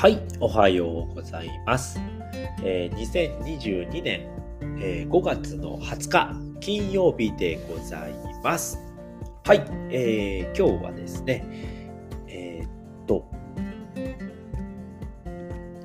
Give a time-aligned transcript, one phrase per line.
[0.00, 1.98] はい、おはようございます。
[2.62, 4.28] えー2022年、
[4.80, 8.12] えー5月の20日金曜日でござい
[8.44, 8.78] ます。
[9.42, 11.44] はい、えー今日はですね、
[12.28, 13.28] えーっと、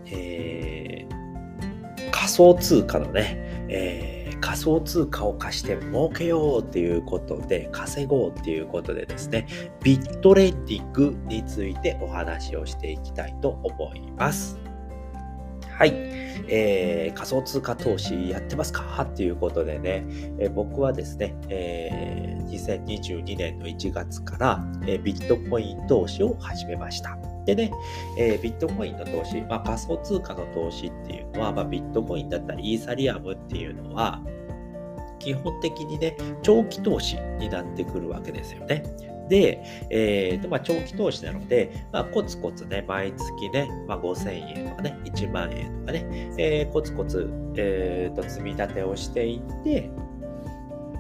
[0.06, 4.13] えー仮想通貨のね、えー
[4.44, 9.48] 仮想通貨を貸して儲けようっていうことで、稼ごうっていうことでですね、
[9.82, 14.60] ビットレンディングについてお話をしていきたいと思います。
[15.70, 15.94] はい。
[16.50, 19.08] えー仮想通貨投資やってますか？
[19.10, 20.06] っていうことでね、
[20.40, 27.18] えー僕はですね、えー2022年の1月から、えービットコイン投資を始めました。
[27.46, 27.72] でね、
[28.18, 34.22] えービットコインの投資、まあ、仮想通貨の投資っていうのは、まあ、ビットコインだったりイーサリアムっていうのは、
[35.20, 38.84] 基本的にね、長期投資になってくるわけですよね。
[39.30, 46.06] で、えーとまあ、長期投資なので、まあ、コツコツね、毎月ね、まあ、5000円とかね、1万円とかね、
[46.38, 49.90] えーコツコツ、えーと積み立てをしていって、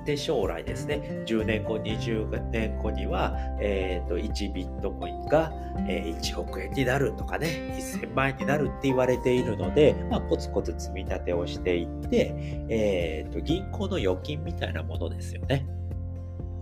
[0.06, 5.52] で、将来ですね、10年後、20年後には、えーと1ビットコインが、
[5.88, 12.34] えー1億円になるとかね、1000万円になるって言われているので、まあ、コツコツ積み立てをしていって、
[12.70, 15.66] えーと銀行の預金みたいなものですよね。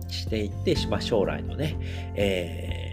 [0.08, 1.76] していって、まあ、将来のね、
[2.14, 2.91] えー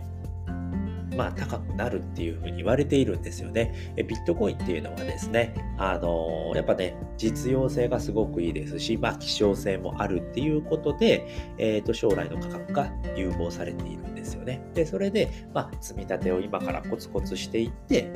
[1.20, 3.94] まあ、高くなるっていうふうに言われているんですよね。
[3.98, 14.62] ビットコインっていうのはですね、あのやっぱね、実用性がすごくいいですし、まあ、希少性もあるっていうことで、えーと、将来の価格が有望されているんですよね。
[14.74, 18.14] で、それで、まあ、積み立てを今からコツコツしていって、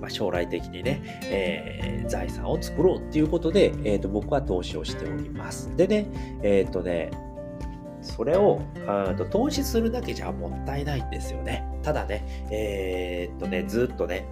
[0.00, 1.00] まあ、将来的にね、
[1.30, 5.74] えー財産を作ろうっていうことで、えーと、僕は投資をしております。
[5.74, 6.06] でね、
[6.42, 7.10] えっ、とね、
[8.04, 8.60] それを
[9.16, 11.66] と投資するだけじゃもったいないんですよね。
[11.82, 14.26] ただね、えーっとね、ずっとね、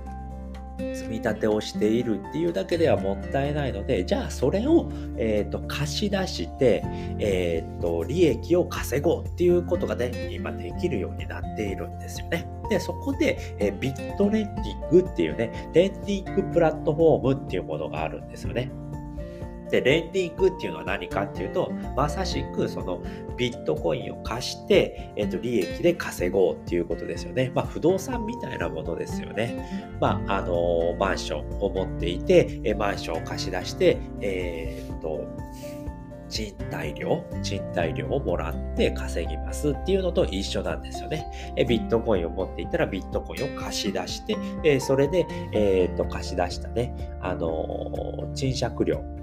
[0.95, 6.83] 積み立てをしているっていうだけではもったいないので、じゃあそれを、えーっと貸し出して、
[7.19, 12.47] えーっと利益を稼ごうっていうことがね、今できるようになっているんですよね。
[12.69, 18.71] で、そこで、えービットレンディングっていうね、レンディングプラットフォームっていうものがあるんですよね。
[19.72, 23.03] で、レンディングっていうのは何かっていうと、まさしくその
[23.38, 27.50] ビットコインを貸して、えっと、利益で稼ごうっていうことですよね。
[27.55, 29.88] まあ、不動産みたいなものですよね。
[29.99, 35.25] まあ、あのマンションを持っていて、えマンションを貸し出して、えーっと、
[36.28, 41.54] 賃貸料賃貸料をもらって稼ぎますっていうのと一緒なんですよね。
[41.56, 49.22] えビットコインを持っていたらビットコインを貸し出して、えそれで、えーっと、貸し出したね、あの賃借料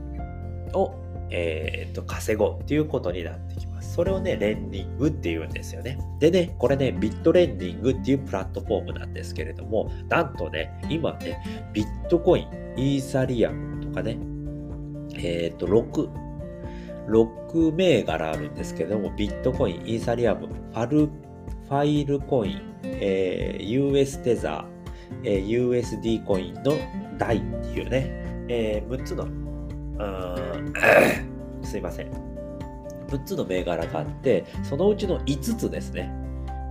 [0.74, 0.94] を、
[1.30, 3.94] えー、と稼ごうっていうことになってきます。
[3.94, 6.00] それをね、レンディングって言うんですよね。
[6.20, 11.42] でね、これね、ビットレンディングっていうプラットフォームなんですけれども、なんとね、今ね、
[11.74, 12.48] ビットコイン、
[12.78, 14.18] イーサリアムとかね、
[15.16, 16.10] えっ、と、6、
[17.10, 26.74] 6銘柄あるんですけども、ビットコイン、イーサリアム、ファル、ファイルコイン、えー US テザー、えー USD コインの
[27.18, 29.28] 台っていうね、え6つの
[31.64, 32.12] すいません。
[33.10, 36.12] 6つの銘柄があって、そのうちの5つですね。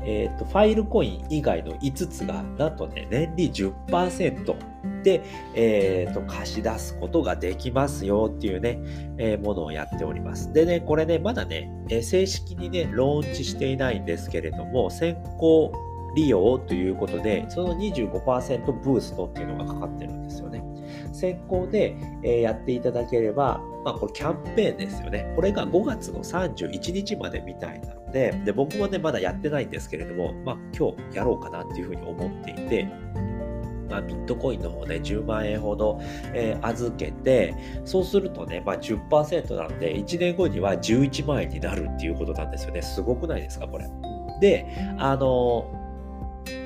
[0.05, 5.23] えっ、と、ファイルコイン以外の5つが、なんとね、年利10%で、
[5.55, 8.79] えっ、と、貸し出すことができますよっていうね、
[9.19, 10.53] えーものをやっております。
[10.53, 15.73] でね、これね、まだね、え正式にね、ローンチしていないんですけれども、先行
[16.15, 20.48] 利用ということで、その25%ブーストっていうのがかかってるんですよ。
[21.19, 25.33] 先行で、えやっていただければ、まあ、これキャンペーンですよね。
[25.35, 32.89] これが5月の31日までみたいなので、で僕もね、まだやってないんですけれども、まあ、今日やろうかなっていうふうに思っていて、
[33.89, 35.99] まあ、ビットコインの方で10万円ほど、
[36.35, 42.83] えー預けて、そうするとね、まあ、10%なんで、1年後には11万円になるっていうことなんですよね。
[42.83, 43.87] すごくないですか、これ。
[44.41, 44.67] で、
[44.99, 45.67] あの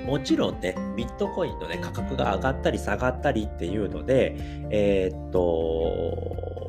[0.06, 4.36] もちろんね、ビットコインのね、価格が上がったり下がったりっていうので、
[4.70, 6.62] えーっと、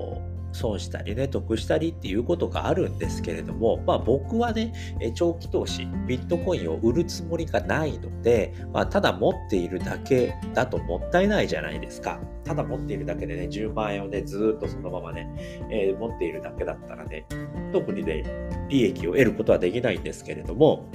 [0.53, 4.73] 損したりね、得したりっていうことがあるんですけれども、まあ僕はね、
[5.15, 12.19] 長期投資、ビットコインを売るつもりがないので、まあただ持っているだけだともったいないじゃないですか。
[12.43, 15.27] ただ持っているだけでね、10万円をね、ずっとそのままね、
[15.71, 17.25] えー持っているだけだったらね、
[17.71, 18.23] 特にね、
[18.69, 20.85] 利益を得ることはできないんですけれども、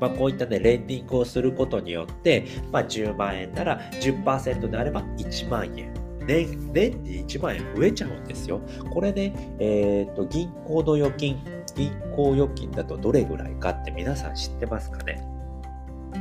[0.00, 5.92] まあ、こういったね、レンディングをすることによって、まあ、10万円なら10%であれば1万円。
[6.26, 8.60] 年年に1万円増えちゃうんですよ。
[8.90, 11.38] これね、えっ、と、銀行の預金、
[11.74, 15.26] 銀行預金だとどれぐらいかって皆さん知ってますかね？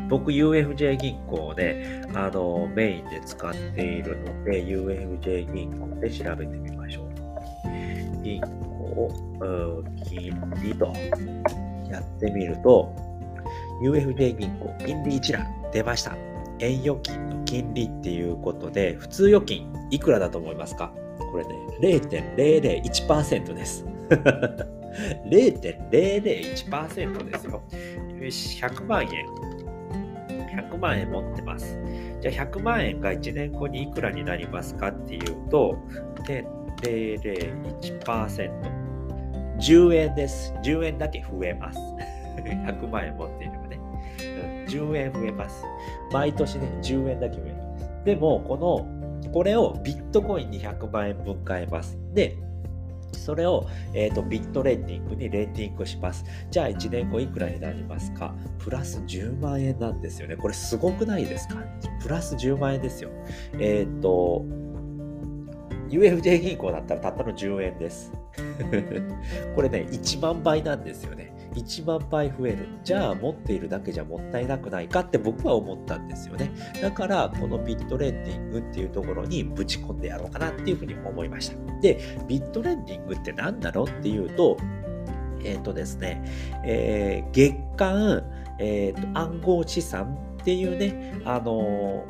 [0.09, 8.23] 僕 UFJ 銀行をね、あの、メインで使っているので、UFJ 銀行で調べてみましょう。
[8.23, 10.31] 銀行、金
[10.63, 10.93] 利と
[11.91, 12.95] やってみると、
[13.81, 16.15] UFJ 銀行、金利一覧出ました。
[16.59, 20.91] 円預金の金利っていうことで、普通預金いくらだと思いますか？
[21.31, 23.85] これね、0.001%です。
[25.29, 27.61] 0.001%ですよ。
[28.69, 29.09] 100万円。
[30.57, 31.77] 100万円持ってます。
[32.21, 35.77] じゃあ100万円が1年後にいくらになりますかっていうと、
[36.81, 38.51] 0.001%。
[39.59, 40.53] 10円です。
[40.63, 41.79] 10円だけ増えます。
[42.41, 43.79] 100万円持っていればね。
[44.67, 45.63] 10円増えます。
[46.11, 47.91] 毎年ね、10円だけ増えるんです。
[48.05, 51.97] でも、この、これをビットコインに100万円分買えます。
[52.13, 52.37] で、
[53.13, 56.23] それを、えーと、ビットレンディングにレンディングします。
[56.49, 58.33] じゃあ1年後いくらになりますか？
[58.59, 60.35] プラス10万円なんですよね。
[60.35, 61.55] これすごくないですか？
[62.01, 63.09] プラス10万円ですよ。
[63.59, 64.45] えっ、ー、と、
[65.89, 68.11] UFJ 銀行だったらたったの10円です。
[69.55, 71.33] これね、1万倍なんですよね。
[71.57, 72.67] 1万倍増える。
[72.83, 76.51] じゃあ持っているだけじゃもったいなくないかって僕は思ったんですよね。
[76.81, 81.57] だからこのビットレンディングっていうところにぶち込んでやろうかなっていうふうに思いました。
[81.81, 84.57] で、ビットレンディングって何だろうっていうと、
[85.43, 86.23] えっ、ー、とですね、
[86.63, 88.23] えー、月間、
[88.59, 92.05] えーと、暗号資産っていうね、あの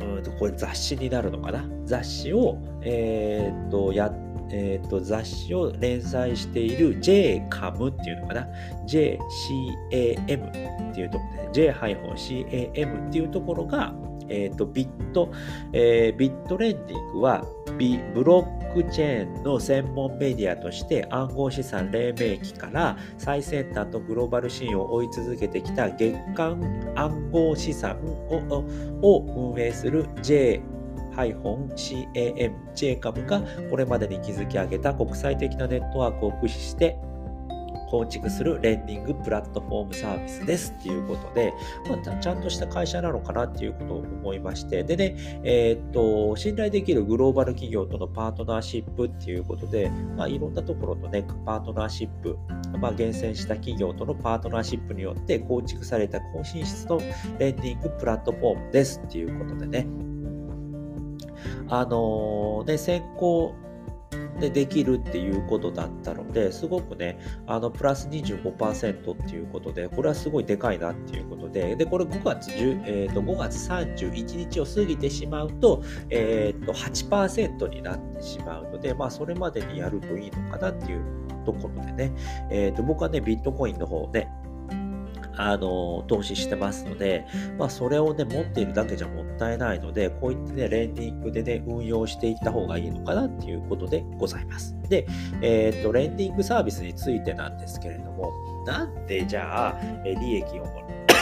[0.00, 1.64] うんとこれ雑誌になるのかな？
[1.84, 8.48] 雑誌を、えーとやってえーと、雑誌を連載している JCAM っていうのかな
[8.86, 13.94] ？JCAM っていうところで J-CAM っていうところが、
[14.28, 15.32] えーと、ビット、
[15.72, 17.44] えー、ビットレンディングは
[17.78, 26.58] ビブロックチェーンの専門メディアとして暗号資産黎明期から最先端とグローバルシーンを追い続けてきた月間
[26.96, 27.98] 暗号資産
[29.02, 30.60] を運営する J
[31.18, 31.68] CAM、
[32.74, 36.98] JCAM がこれまでに築き上げた国際的なネットワークを駆使して
[37.90, 41.52] 構築するレンディングプラットフォームサービスですっていうことで、
[41.88, 52.36] まあ、ちゃんとした会社なのかなっていうことを思いまして、でね、えー、っと、信頼できるグローバル企業とのパートナーシップっていうことで、まあ、いろんなところとね、パートナーシップ、
[52.78, 56.98] まあ、厳選した企業とのパートナーシップによって構築された高品質の
[57.38, 59.86] レンディングプラットフォームですっていうことでね、
[61.68, 63.54] あのね、先行
[64.40, 81.02] でできるっていうことだったので、すごくね、あの、プラス25%っていうことで、これはすごいでかいなっていうことで、で、これ5月10、えー、と5月31日を過ぎてしまうと、えっ、ー、と、8%になってしまうので、まあ、それまでにやるといいのかなっていう
[81.44, 82.12] ところでね、
[82.50, 84.30] え、ー、と、僕はね、ビットコインの方ね、
[85.38, 87.24] あの、投資してますので、
[87.56, 94.74] まあ、それをね、持っているだけじゃもったいないので、こういってね、レンディングでね、運用していった方がいいのかなっていうことでございます。
[94.88, 95.06] で、
[95.40, 98.32] えっ、と、レンディングサービスについてなんですけれども、
[98.66, 100.66] なんでじゃあ、え利益を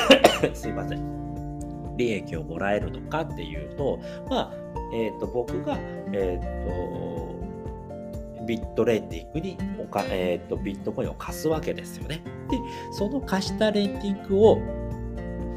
[0.55, 1.97] すいません。
[1.99, 4.55] 利益をもらえるのかっていうと、まあ、
[4.95, 5.79] えっ、ー、と、僕が、
[6.13, 7.26] えっ、と、
[8.47, 12.23] ビットレンディングにおか、えーと、ビットコインを貸すわけですよね。
[12.51, 12.59] で、
[12.93, 14.59] その貸したレンディングを、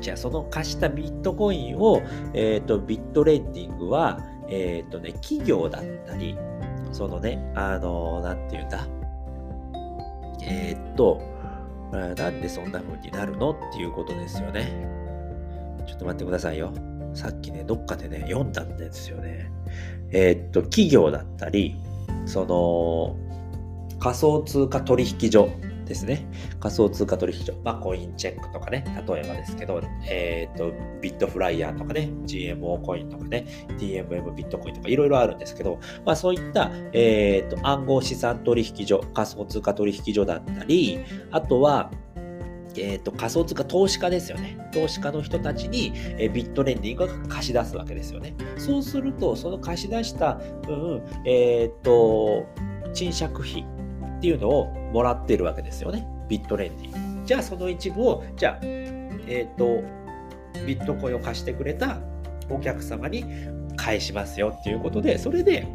[0.02, 2.02] じゃあその貸したビットコインを、
[2.34, 4.20] えっ、ー、と、ビットレンディングは、
[4.50, 6.38] えっ、ー、とね、企業だったり、
[6.92, 8.88] そのね、あのー、なんていうんだ、
[10.42, 11.22] えっと、
[11.92, 14.88] なんでそんな風になるのっていうことですよね。
[15.88, 16.72] ちょっと待ってくださいよ。
[17.14, 19.52] さっきね、どっかでね、読んだんですよね。
[20.12, 21.76] えー、っと、企業だったり、
[22.30, 23.18] その
[24.00, 25.50] 仮想通貨取引所
[25.90, 26.28] ですね。
[26.60, 27.54] 仮想通貨取引所。
[27.66, 30.72] まあ、コインチェックとかね、例えばですけど、えっ、ー、と、
[31.02, 33.48] ビットフライヤーとかね、GMO コインとかね、
[33.80, 41.00] DMM ビットコインとかいろいろあるんですけど、まあ、そういった、えっ、ー、と、暗号資産取引所、仮想通貨取引所だったり、
[41.32, 41.92] あとは、
[42.80, 44.58] えーと、仮想通貨投資家ですよね。
[44.72, 48.36] 投資家の人たちに、えー、ビットレンディングが貸し出すわけですよね。
[48.58, 52.46] そうすると、その貸し出した分、えっ、ー、と、
[52.94, 53.66] 賃借費
[54.18, 56.08] っていうのをもらってるわけですよね。
[56.28, 57.26] ビットレンディング。
[57.26, 59.84] じゃあ、その一部を、じゃあ、えっ、ー、と、
[60.66, 61.98] ビットコインを貸してくれた
[62.50, 63.26] お客様に
[63.76, 65.68] 返しますよっていうことで、それで、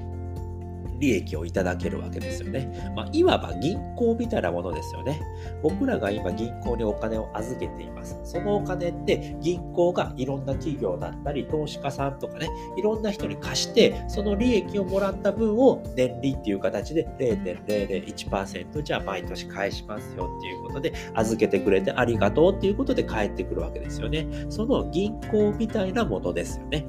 [1.04, 2.92] 利益をいただけるわけですよね。
[2.96, 5.20] まあ、いわば銀行みたいなものですよね。
[5.62, 8.18] 僕らが今銀行にお金を預けています。
[8.25, 24.26] そのお金って銀行がいろんな企業だったり、投資家さんとかね、いろんな人に貸して、その利益をもらった分を年利っていう形で0.001%じゃあ毎年返しますよっていうことで、預けてくれてありがとうっていうことで返ってくるわけですよね。
[24.49, 26.87] その銀行みたいなものですよね。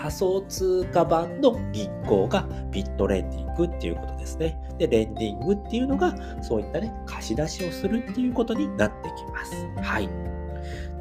[0.00, 4.56] 仮想通貨版の銀行がビットレンディングっていうことですね。
[4.78, 9.54] で、レンディングっていうのが、そういったね、貸し出しをするっていうことになってきます。
[9.82, 10.08] はい。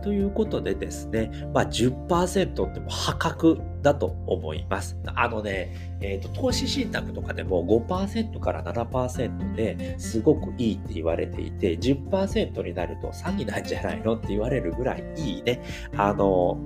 [0.01, 4.97] ということでですね、まあ10%っても破格だと思います。
[5.05, 15.61] あのね、えっ、ー、と、投資信託とかでも5%から7%ですごくいいって言われていて、10%になると詐欺なんじゃないのって言われるぐらいいいね、
[15.95, 16.57] あの、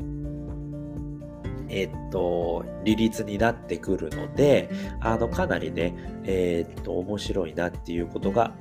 [1.71, 8.53] えっと、利率になってくるので、あの、かなりね、えっと、面白いなっていうことが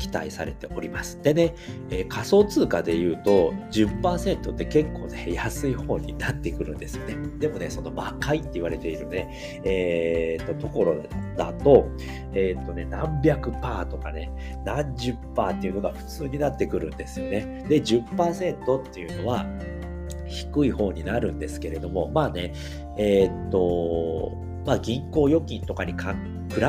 [0.00, 1.22] 期待されております。
[1.22, 1.54] でね、
[1.90, 7.16] えー、仮想通貨で言うと10%って結構ね、 安い方になってくるんですよね。
[7.38, 10.96] でもね、その魔界って言われているね、えー、と、ところ
[11.36, 11.86] だと、
[12.32, 14.32] えっ、とね、何百パーとかね、
[14.64, 17.64] 何十パーっていうのが普通になってくるんですよね。
[17.68, 19.46] で、10%っていうのは、
[20.30, 22.54] 低い方になるんですけれども、まあね、
[22.96, 24.32] えー、っと、
[24.64, 25.98] まあ銀行預金とかに比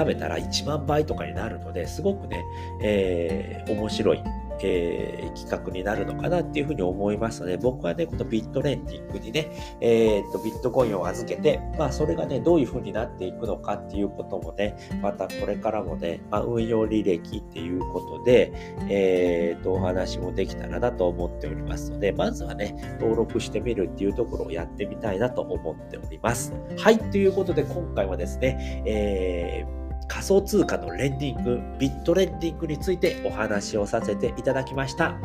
[0.06, 2.44] べたら1万倍とかになるので、すごくね、
[2.84, 4.24] えー、面白い
[4.64, 18.52] えー、企画になるのかなっていうふうに思いますので、僕はね、このビットレンディングにね、えー、っと、ビットコインを預けて、まあ、それがね、どういうふうになっていくのかっていうこともね、またこれからもね、まあ、運用履歴っていうことで、
[18.90, 26.54] えー、っと、お話もできたらなと思っておりますので、まずはね、登録してみるっていうところをやってみたいなと思っております。
[26.78, 29.81] はい、ということで今回はですね、えー
[30.12, 35.16] 仮想通貨のレンディング、ビットレンディングについてお話をさせていただきました。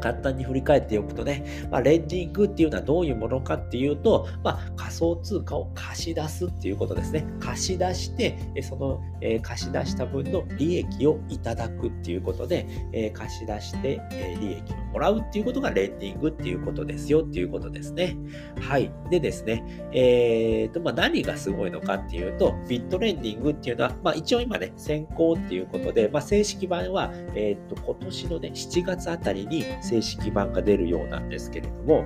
[0.00, 7.26] 簡単に振り返っておくとね、まあ、レンディングっていうのはどういうものかっていうと、まあ、仮想通貨を貸し出すっていうことですね。
[7.38, 18.16] 貸し出して、その、え、貸し出した分の利益をいただくっていうことで、え、貸し出して、え、利益をもらうっていうことがレンディングっていうことですよっていうことですね。
[18.60, 18.90] はい。
[19.10, 32.04] でですね、えーと、まあ、何がすごいのかっていうと、ビットレンディングっていうのは、まあ、一応今ね、先行っていうことで、まあ、正式版は、えーと、今年のね、7月あたりに正式版が出るようなんですけれども、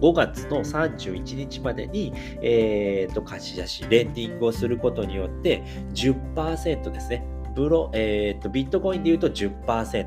[0.00, 5.62] 5月の31日までに、えーと、貸し出し、レンディングをすることによって
[5.94, 7.24] 10%ですね。
[7.54, 10.06] ブロ、えーと、ビットコインで言うと10%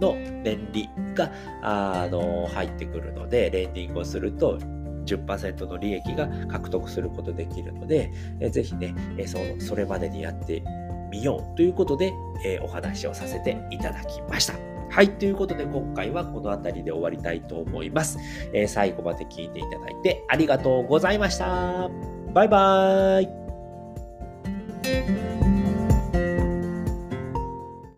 [0.00, 1.32] の年利が
[1.62, 4.58] あの入ってくるので、レンディングをすると
[5.06, 10.62] 10%の利益が獲得することできるので、えー、ぜひね、えー、そそれまでにやって
[11.10, 12.12] みようということで、
[12.44, 14.71] えー、お話をさせていただきました。
[14.92, 15.10] はい。
[15.10, 18.18] ということで、今回はこの辺りで終わりたいと思います。
[18.52, 21.88] えー、最後まで聞いていただいてありがとうございました。
[22.34, 23.41] バイバーイ。